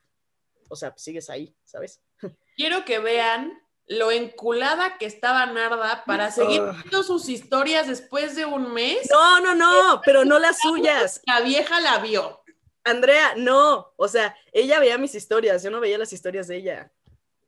[0.71, 2.01] o sea, sigues ahí, ¿sabes?
[2.57, 3.53] Quiero que vean
[3.91, 9.09] lo enculada que estaba Narda para seguir viendo sus historias después de un mes.
[9.11, 11.21] No, no, no, pero no las suyas.
[11.27, 12.41] La vieja la vio.
[12.85, 16.93] Andrea, no, o sea, ella veía mis historias, yo no veía las historias de ella.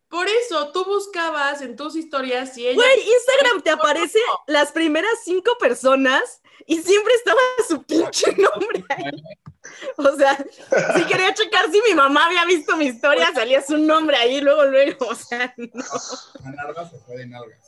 [0.09, 2.75] Por eso, tú buscabas en tus historias y ella...
[2.75, 9.13] Güey, Instagram te aparece las primeras cinco personas y siempre estaba su pinche nombre ahí.
[9.97, 10.37] O sea,
[10.97, 14.65] si quería checar si mi mamá había visto mi historia, salía su nombre ahí, luego,
[14.65, 15.85] luego, o sea, no.
[15.85, 17.59] se fue de nalgas.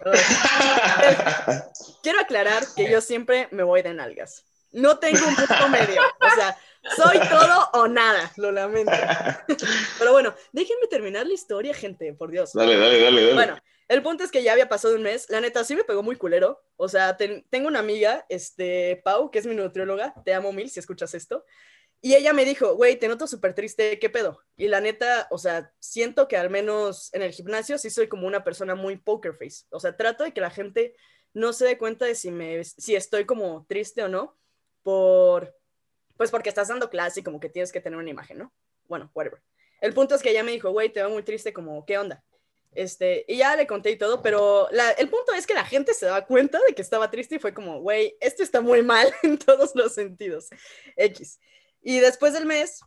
[2.02, 4.44] Quiero aclarar que yo siempre me voy de nalgas.
[4.72, 6.00] No tengo un punto medio.
[6.20, 6.56] O sea,
[6.96, 8.92] soy todo o nada, lo lamento.
[9.98, 12.52] Pero bueno, déjenme terminar la historia, gente, por Dios.
[12.54, 13.34] Dale, dale, dale, dale.
[13.34, 13.58] Bueno,
[13.90, 15.28] el punto es que ya había pasado un mes.
[15.30, 16.62] La neta, sí me pegó muy culero.
[16.76, 20.14] O sea, tengo una amiga, este, Pau, que es mi nutrióloga.
[20.24, 21.44] Te amo mil si escuchas esto.
[22.00, 24.44] Y ella me dijo, güey, te noto súper triste, ¿qué pedo?
[24.56, 28.28] Y la neta, o sea, siento que al menos en el gimnasio sí soy como
[28.28, 29.64] una persona muy poker face.
[29.70, 30.94] O sea, trato de que la gente
[31.34, 34.38] no se dé cuenta de si, me, si estoy como triste o no,
[34.84, 35.52] por,
[36.16, 38.54] pues porque estás dando clase y como que tienes que tener una imagen, ¿no?
[38.84, 39.42] Bueno, whatever.
[39.80, 42.22] El punto es que ella me dijo, güey, te veo muy triste, como, ¿qué onda?
[42.72, 46.06] Este, y ya le conté y todo, pero el punto es que la gente se
[46.06, 49.38] daba cuenta de que estaba triste y fue como, güey, esto está muy mal en
[49.38, 50.48] todos los sentidos.
[50.96, 51.40] X.
[51.82, 52.80] Y después del mes,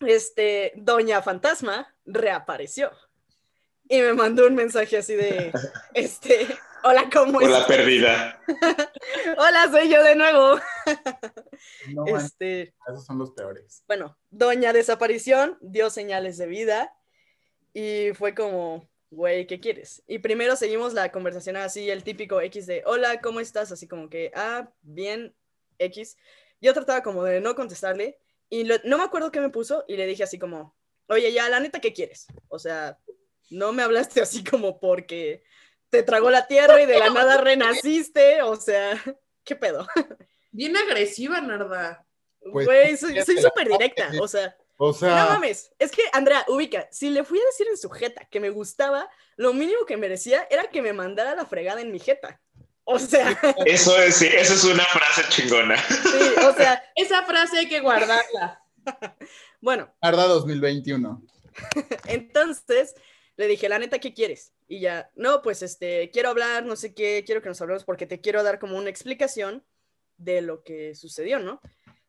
[0.00, 2.92] este, Doña Fantasma reapareció
[3.88, 5.50] y me mandó un mensaje así de,
[5.94, 6.46] este,
[6.84, 7.56] hola, ¿cómo estás?
[7.56, 8.40] Hola, perdida.
[9.38, 10.60] hola, soy yo de nuevo.
[11.94, 13.82] no, este, esos son los peores.
[13.88, 16.94] Bueno, doña desaparición dio señales de vida
[17.72, 20.02] y fue como, güey, ¿qué quieres?
[20.06, 23.72] Y primero seguimos la conversación así, el típico X de, hola, ¿cómo estás?
[23.72, 25.34] Así como que, ah, bien,
[25.78, 26.16] X.
[26.60, 28.18] Yo trataba como de no contestarle
[28.50, 30.76] y no me acuerdo qué me puso y le dije así como,
[31.08, 32.26] oye, ya, la neta, ¿qué quieres?
[32.48, 32.98] O sea,
[33.50, 35.42] no me hablaste así como porque
[35.90, 39.00] te tragó la tierra y de la nada renaciste, o sea,
[39.44, 39.86] ¿qué pedo?
[40.50, 42.04] Bien agresiva, Narda.
[42.52, 44.56] Pues, Güey, soy súper directa, o sea.
[44.80, 45.24] O sea.
[45.24, 48.38] No mames, es que Andrea, ubica, si le fui a decir en su jeta que
[48.38, 52.40] me gustaba, lo mínimo que merecía era que me mandara la fregada en mi jeta.
[52.84, 53.30] O sea.
[53.66, 55.76] Eso es, sí, eso es una frase chingona.
[55.76, 56.82] Sí, o sea.
[56.96, 58.62] Esa frase hay que guardarla.
[59.60, 59.92] Bueno.
[60.00, 61.20] Arda 2021.
[62.06, 62.94] Entonces,
[63.36, 64.52] le dije, la neta, ¿qué quieres?
[64.68, 68.06] Y ya, no, pues este, quiero hablar, no sé qué, quiero que nos hablemos porque
[68.06, 69.64] te quiero dar como una explicación
[70.16, 71.60] de lo que sucedió, ¿no?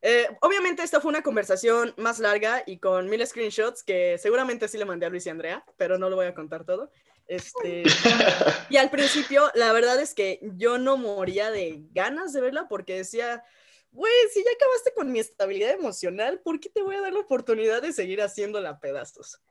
[0.01, 4.77] Eh, obviamente esta fue una conversación más larga y con mil screenshots que seguramente sí
[4.77, 6.89] le mandé a Luis y Andrea, pero no lo voy a contar todo.
[7.27, 7.83] Este,
[8.69, 12.95] y al principio, la verdad es que yo no moría de ganas de verla porque
[12.95, 13.43] decía,
[13.91, 17.19] güey, si ya acabaste con mi estabilidad emocional, ¿por qué te voy a dar la
[17.19, 19.41] oportunidad de seguir haciéndola pedazos?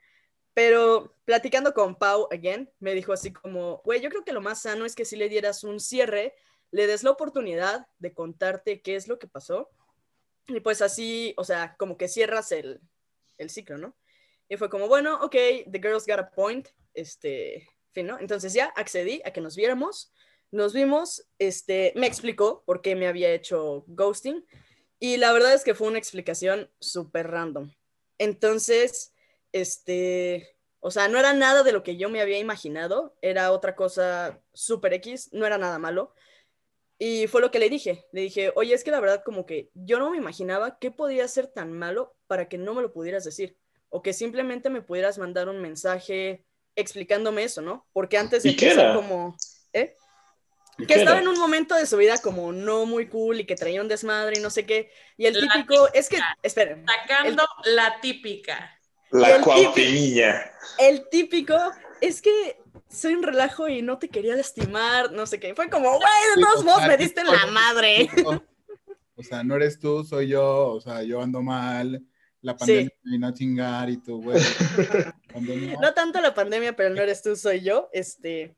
[0.55, 4.63] Pero platicando con Pau, again, me dijo así como, güey, yo creo que lo más
[4.63, 6.35] sano es que si le dieras un cierre,
[6.71, 9.71] le des la oportunidad de contarte qué es lo que pasó
[10.49, 12.81] y pues así, o sea, como que cierras el,
[13.37, 13.97] el ciclo, ¿no?
[14.49, 15.33] Y fue como, bueno, ok,
[15.71, 18.19] the girls got a point, este, fin, ¿no?
[18.19, 20.13] Entonces ya accedí a que nos viéramos,
[20.51, 24.45] nos vimos, este, me explicó por qué me había hecho ghosting
[24.99, 27.71] y la verdad es que fue una explicación súper random.
[28.17, 29.13] Entonces,
[29.53, 33.77] este, o sea, no era nada de lo que yo me había imaginado, era otra
[33.77, 36.15] cosa súper X, no era nada malo,
[36.99, 38.07] y fue lo que le dije.
[38.13, 41.29] Le dije, oye, es que la verdad como que yo no me imaginaba qué podía
[41.29, 43.57] ser tan malo para que no me lo pudieras decir.
[43.89, 47.87] O que simplemente me pudieras mandar un mensaje explicándome eso, ¿no?
[47.93, 49.37] Porque antes de empezar como...
[49.73, 49.95] ¿eh?
[50.87, 53.81] Que estaba en un momento de su vida como no muy cool y que traía
[53.81, 54.93] un desmadre y no sé qué.
[55.17, 56.85] Y el típico, es que, esperen.
[56.87, 58.79] Sacando la típica.
[59.11, 60.53] La cuautinilla.
[60.79, 61.57] El típico
[62.01, 65.55] es que soy un relajo y no te quería lastimar, no sé qué.
[65.55, 68.09] Fue como, güey, de todos modos me diste la madre.
[69.15, 72.07] O sea, no eres tú, soy yo, o sea, yo ando mal,
[72.41, 74.41] la pandemia me vino a chingar y tú, güey.
[75.81, 78.57] no tanto la pandemia, pero no eres tú, soy yo, este.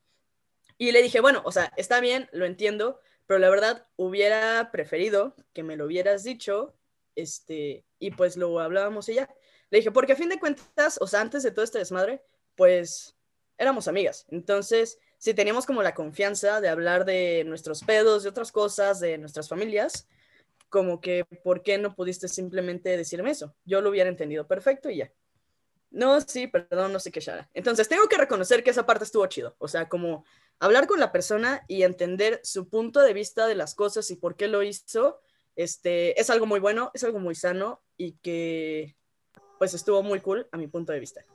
[0.76, 5.34] Y le dije, bueno, o sea, está bien, lo entiendo, pero la verdad hubiera preferido
[5.52, 6.74] que me lo hubieras dicho,
[7.14, 9.34] este, y pues lo hablábamos y ya.
[9.70, 12.22] Le dije, porque a fin de cuentas, o sea, antes de todo este desmadre,
[12.54, 13.16] pues
[13.60, 14.26] éramos amigas.
[14.30, 19.18] Entonces, si teníamos como la confianza de hablar de nuestros pedos, de otras cosas, de
[19.18, 20.08] nuestras familias,
[20.70, 23.54] como que, ¿por qué no pudiste simplemente decirme eso?
[23.66, 25.12] Yo lo hubiera entendido perfecto y ya.
[25.90, 27.50] No, sí, perdón, no sé qué, Shara.
[27.52, 29.56] Entonces, tengo que reconocer que esa parte estuvo chido.
[29.58, 30.24] O sea, como
[30.58, 34.36] hablar con la persona y entender su punto de vista de las cosas y por
[34.36, 35.20] qué lo hizo,
[35.54, 38.96] este, es algo muy bueno, es algo muy sano y que,
[39.58, 41.26] pues, estuvo muy cool a mi punto de vista.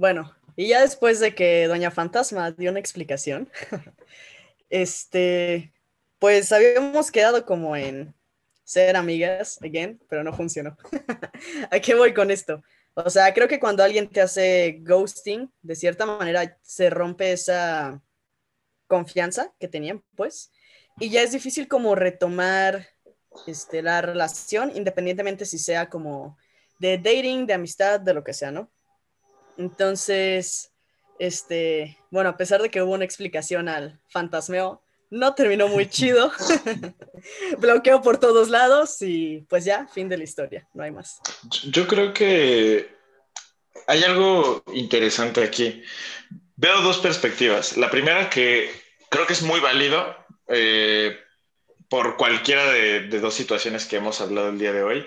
[0.00, 3.50] Bueno, y ya después de que Doña Fantasma dio una explicación,
[4.70, 5.74] este,
[6.18, 8.14] pues habíamos quedado como en
[8.64, 10.74] ser amigas, again, pero no funcionó.
[11.70, 12.62] ¿A qué voy con esto?
[12.94, 18.00] O sea, creo que cuando alguien te hace ghosting, de cierta manera se rompe esa
[18.86, 20.50] confianza que tenían, pues,
[20.98, 22.88] y ya es difícil como retomar
[23.46, 26.38] este, la relación, independientemente si sea como
[26.78, 28.70] de dating, de amistad, de lo que sea, ¿no?
[29.60, 30.72] Entonces,
[31.18, 36.32] este, bueno, a pesar de que hubo una explicación al fantasmeo, no terminó muy chido.
[37.58, 41.20] Bloqueo por todos lados y pues ya, fin de la historia, no hay más.
[41.64, 42.88] Yo creo que
[43.86, 45.82] hay algo interesante aquí.
[46.56, 47.76] Veo dos perspectivas.
[47.76, 48.70] La primera que
[49.10, 50.16] creo que es muy válido
[50.48, 51.18] eh,
[51.90, 55.06] por cualquiera de, de dos situaciones que hemos hablado el día de hoy,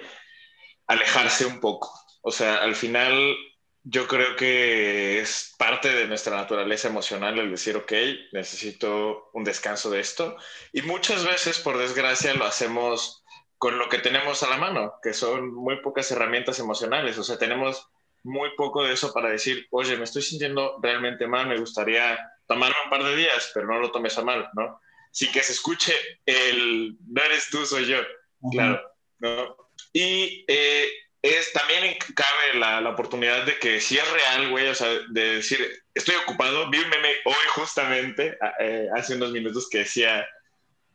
[0.86, 1.92] alejarse un poco.
[2.22, 3.36] O sea, al final
[3.84, 7.92] yo creo que es parte de nuestra naturaleza emocional el decir, ok,
[8.32, 10.38] necesito un descanso de esto.
[10.72, 13.24] Y muchas veces, por desgracia, lo hacemos
[13.58, 17.18] con lo que tenemos a la mano, que son muy pocas herramientas emocionales.
[17.18, 17.90] O sea, tenemos
[18.24, 22.18] muy poco de eso para decir, oye, me estoy sintiendo realmente mal, me gustaría
[22.48, 24.80] tomarme un par de días, pero no lo tomes a mal, ¿no?
[25.12, 25.94] Sin que se escuche
[26.26, 27.98] el, no eres tú, soy yo,
[28.52, 28.82] claro,
[29.20, 29.56] ¿no?
[29.92, 30.90] Y eh,
[31.24, 35.36] es también cabe la, la, oportunidad de que si es real, güey, o sea, de
[35.36, 40.28] decir, estoy ocupado, vi un meme hoy justamente, eh, hace unos minutos que decía,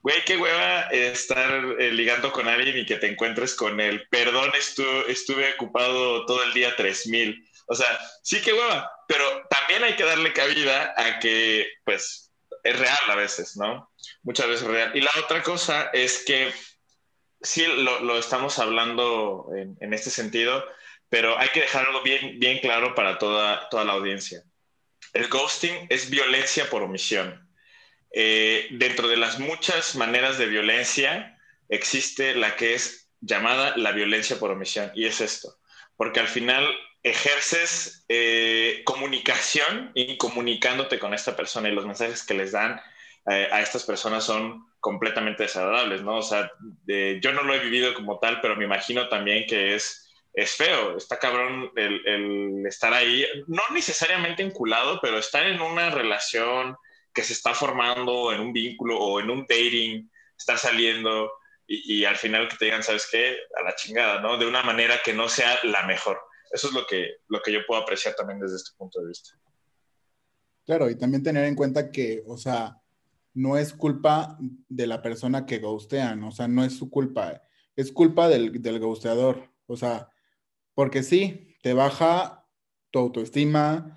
[0.03, 4.53] güey, qué hueva estar eh, ligando con alguien y que te encuentres con él, perdón,
[4.55, 10.05] estuve ocupado todo el día 3000, o sea, sí que hueva, pero también hay que
[10.05, 12.31] darle cabida a que, pues,
[12.64, 13.91] es real a veces, ¿no?
[14.23, 14.91] Muchas veces es real.
[14.95, 16.53] Y la otra cosa es que
[17.40, 20.64] sí lo, estamos hablando en, este sentido,
[21.09, 24.42] pero hay que dejar algo bien, bien claro para toda, toda la audiencia.
[25.12, 27.48] El ghosting es violencia por omisión.
[28.12, 34.38] Eh, dentro de las muchas maneras de violencia existe la que es llamada la violencia
[34.38, 35.59] por omisión, y es esto,
[35.96, 36.66] porque al final
[37.03, 42.81] ejerces eh, comunicación y comunicándote con esta persona y los mensajes que les dan
[43.31, 46.16] eh, a estas personas son completamente desagradables, ¿no?
[46.16, 46.51] O sea,
[46.87, 50.96] yo no lo he vivido como tal, pero me imagino también que es, es feo,
[50.96, 56.74] está cabrón el, el estar ahí, no necesariamente enculado, pero estar en una relación
[57.12, 61.31] que se está formando, en un vínculo o en un dating, estar saliendo
[61.70, 63.37] y, al final que te digan, ¿sabes qué?
[63.61, 64.38] A la chingada, ¿no?
[64.38, 66.18] De una manera que no sea la mejor.
[66.51, 69.38] Eso es lo que, lo que yo puedo apreciar también desde este punto de vista.
[70.64, 72.78] Claro, y también tener en cuenta que, o sea,
[73.38, 74.37] no es culpa
[74.68, 77.40] de la persona que ghostean, o sea, no es su culpa,
[77.77, 80.09] es culpa del, del ghosteador, o sea,
[80.74, 82.44] porque sí, te baja
[82.90, 83.96] tu autoestima,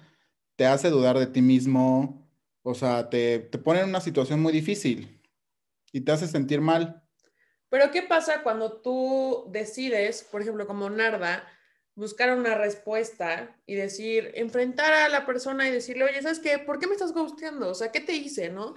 [0.56, 2.30] te hace dudar de ti mismo,
[2.62, 5.20] o sea, te, te pone en una situación muy difícil
[5.92, 7.04] y te hace sentir mal.
[7.70, 11.48] Pero ¿qué pasa cuando tú decides, por ejemplo, como Narda,
[11.96, 16.60] buscar una respuesta y decir, enfrentar a la persona y decirle, oye, ¿sabes qué?
[16.60, 17.70] ¿Por qué me estás ghosteando?
[17.70, 18.76] O sea, ¿qué te hice, no?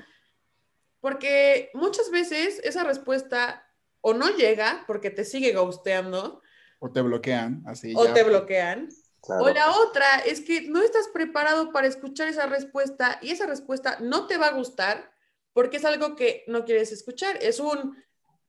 [1.04, 6.40] Porque muchas veces esa respuesta o no llega porque te sigue ghosteando.
[6.78, 7.92] O te bloquean, así.
[7.94, 8.88] O te bloquean.
[9.28, 13.98] O la otra es que no estás preparado para escuchar esa respuesta y esa respuesta
[14.00, 15.12] no te va a gustar
[15.52, 17.36] porque es algo que no quieres escuchar.
[17.42, 18.02] Es un,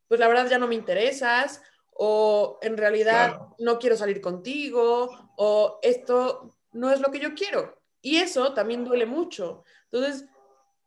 [0.07, 5.77] pues la verdad ya no me interesas, o en realidad no quiero salir contigo, o
[5.81, 7.81] esto no es lo que yo quiero.
[8.01, 9.65] Y eso también duele mucho.
[9.91, 10.29] Entonces,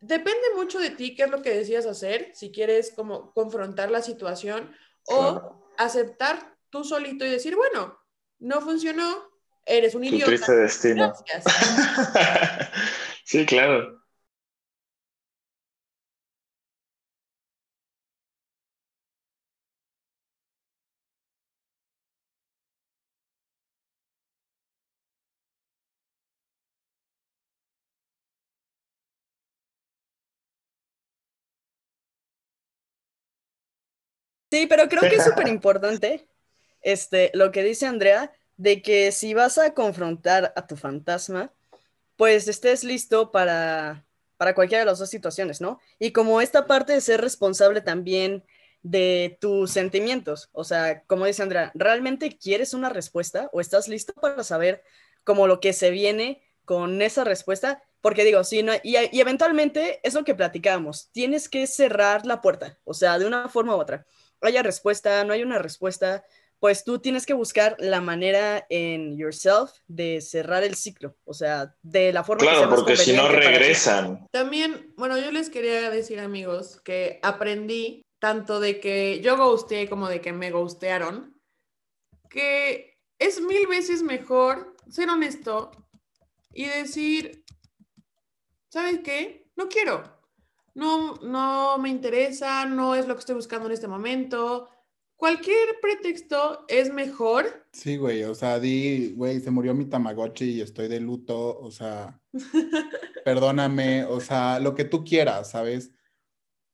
[0.00, 4.02] depende mucho de ti qué es lo que decías hacer, si quieres como confrontar la
[4.02, 4.74] situación
[5.06, 7.98] o aceptar tú solito y decir, bueno,
[8.38, 9.30] no funcionó,
[9.64, 10.26] eres un idiota.
[10.26, 11.12] triste destino.
[11.26, 11.44] Gracias.
[13.24, 13.97] sí, claro.
[34.50, 36.26] Sí, pero creo que es súper importante
[36.82, 41.52] este, lo que dice Andrea, de que si vas a confrontar a tu fantasma,
[42.16, 44.04] pues estés listo para,
[44.36, 45.80] para cualquiera de las dos situaciones, ¿no?
[45.98, 48.44] Y como esta parte de ser responsable también
[48.82, 54.12] de tus sentimientos, o sea, como dice Andrea, ¿realmente quieres una respuesta o estás listo
[54.14, 54.82] para saber
[55.24, 57.82] como lo que se viene con esa respuesta?
[58.00, 62.40] Porque digo, sí, no, y, y eventualmente es lo que platicábamos, tienes que cerrar la
[62.40, 64.06] puerta, o sea, de una forma u otra
[64.40, 66.24] haya respuesta, no hay una respuesta,
[66.60, 71.74] pues tú tienes que buscar la manera en yourself de cerrar el ciclo, o sea,
[71.82, 74.26] de la forma claro, porque si no regresan.
[74.32, 80.08] También, bueno, yo les quería decir, amigos, que aprendí tanto de que yo ghosteé como
[80.08, 81.40] de que me ghostearon,
[82.28, 85.70] que es mil veces mejor ser honesto
[86.52, 87.44] y decir,
[88.68, 89.46] ¿sabes qué?
[89.54, 90.17] No quiero
[90.78, 94.68] no, no me interesa, no es lo que estoy buscando en este momento.
[95.16, 97.66] Cualquier pretexto es mejor.
[97.72, 101.72] Sí, güey, o sea, di, güey, se murió mi Tamagotchi y estoy de luto, o
[101.72, 102.20] sea,
[103.24, 105.90] perdóname, o sea, lo que tú quieras, ¿sabes?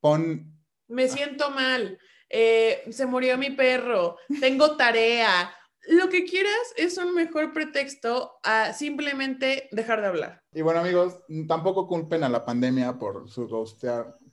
[0.03, 0.53] Pon...
[0.87, 5.51] Me siento mal, eh, se murió mi perro, tengo tarea,
[5.89, 10.43] lo que quieras es un mejor pretexto a simplemente dejar de hablar.
[10.53, 13.47] Y bueno, amigos, tampoco culpen a la pandemia por su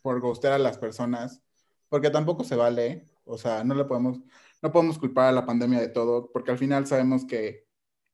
[0.01, 1.41] por ghostear a las personas,
[1.89, 3.09] porque tampoco se vale.
[3.25, 4.19] O sea, no le podemos,
[4.61, 7.67] no podemos culpar a la pandemia de todo, porque al final sabemos que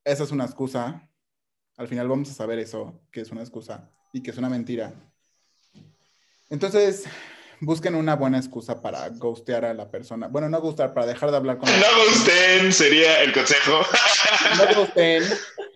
[0.03, 1.09] esa es una excusa.
[1.77, 4.93] Al final vamos a saber eso, que es una excusa y que es una mentira.
[6.49, 7.05] Entonces,
[7.61, 10.27] busquen una buena excusa para ghostear a la persona.
[10.27, 13.79] Bueno, no gustar, para dejar de hablar con No ghosten, sería el consejo.
[14.57, 15.23] No ghosten.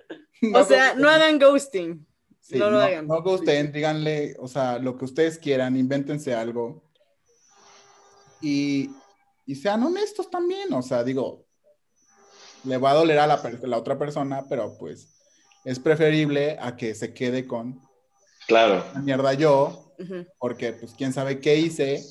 [0.56, 2.06] o sea, no hagan ghosting.
[2.52, 3.08] no lo hagan.
[3.08, 6.84] No ghosten, díganle, o sea, lo que ustedes quieran, invéntense algo.
[8.42, 8.90] Y,
[9.46, 11.46] y sean honestos también, o sea, digo,
[12.64, 15.10] le va a doler a la, la otra persona, pero pues
[15.64, 17.82] es preferible a que se quede con
[18.48, 18.84] Claro.
[18.94, 19.81] La mierda yo,
[20.40, 22.04] porque pues quién sabe qué hice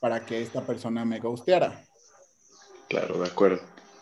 [0.00, 1.84] para que esta persona me gusteara.
[2.88, 3.60] Claro, de acuerdo.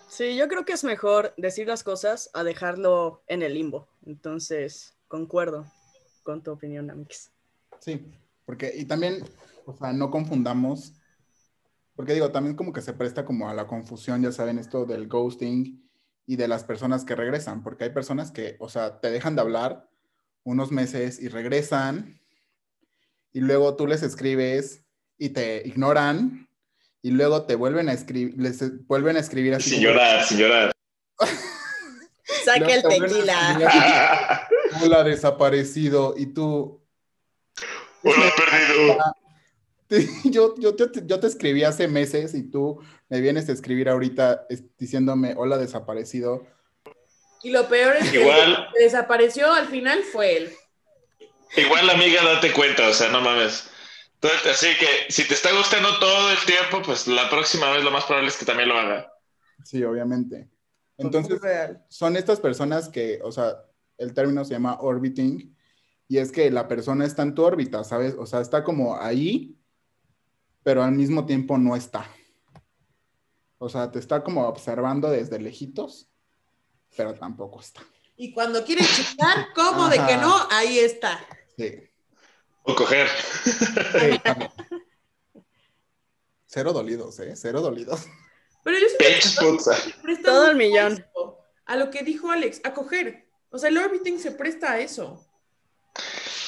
[0.09, 3.89] Sí, yo creo que es mejor decir las cosas a dejarlo en el limbo.
[4.07, 5.67] Entonces, concuerdo
[6.23, 7.31] con tu opinión, Amix.
[7.81, 8.01] Sí,
[8.47, 9.25] porque, y también,
[9.67, 10.95] o sea, no confundamos,
[11.97, 15.09] porque digo, también como que se presta como a la confusión, ya saben, esto del
[15.09, 15.83] ghosting
[16.27, 19.43] y de las personas que regresan, porque hay personas que, o sea, te dejan de
[19.43, 19.89] hablar
[20.45, 22.21] unos meses y regresan
[23.35, 24.83] y luego tú les escribes
[25.19, 26.49] y te ignoran
[27.03, 29.71] y luego te vuelven a escribir, les vuelven a escribir así.
[29.71, 30.73] Sin llorar, sin llorar.
[32.45, 34.49] Saque el tequila.
[34.83, 36.15] Hola, desaparecido.
[36.17, 36.83] Y tú.
[38.03, 38.99] Hola, perdido.
[40.25, 45.35] Yo, yo, yo, te escribí hace meses y tú me vienes a escribir ahorita diciéndome
[45.37, 46.45] hola, desaparecido.
[47.45, 50.53] Y lo peor es que Igual, desapareció al final fue él.
[51.57, 53.71] Igual, amiga, date cuenta, o sea, no mames.
[54.51, 58.05] así que si te está gustando todo el tiempo, pues la próxima vez lo más
[58.05, 59.13] probable es que también lo haga.
[59.65, 60.49] Sí, obviamente.
[60.97, 61.41] Entonces,
[61.89, 63.65] son estas personas que, o sea,
[63.99, 65.55] el término se llama orbiting,
[66.09, 68.15] y es que la persona está en tu órbita, ¿sabes?
[68.19, 69.59] O sea, está como ahí,
[70.63, 72.09] pero al mismo tiempo no está.
[73.59, 76.11] O sea, te está como observando desde lejitos,
[76.97, 77.83] pero tampoco está.
[78.17, 80.47] Y cuando quiere chingar, ¿cómo de que no?
[80.51, 81.27] Ahí está.
[81.57, 81.91] Sí.
[82.63, 83.09] O coger.
[86.47, 87.35] Cero dolidos, ¿eh?
[87.37, 88.07] Cero dolidos.
[88.63, 88.97] Pero yo sí
[90.23, 91.05] Todo el millón.
[91.67, 93.27] A lo que dijo Alex, a coger.
[93.51, 95.27] O sea, el orbiting se presta a eso.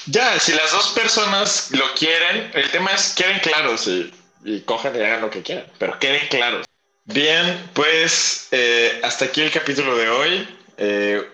[0.07, 4.15] Ya, si las dos personas lo quieren, el tema es queden claros y,
[4.45, 6.65] y cojan y hagan lo que quieran, pero queden claros.
[7.05, 10.59] Bien, pues eh, hasta aquí el capítulo de hoy.
[10.77, 11.29] Eh,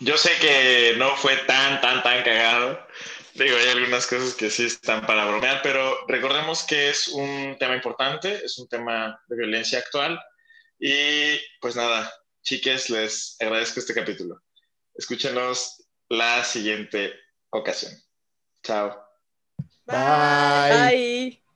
[0.00, 2.86] yo sé que no fue tan, tan, tan cagado.
[3.34, 7.76] Digo, hay algunas cosas que sí están para bromear, pero recordemos que es un tema
[7.76, 10.20] importante, es un tema de violencia actual.
[10.78, 14.42] Y pues nada, chiques, les agradezco este capítulo.
[14.94, 17.14] Escúchenos la siguiente
[17.50, 17.92] ocasión.
[18.62, 19.02] Chao.
[19.86, 20.72] Bye.
[20.72, 21.49] Bye.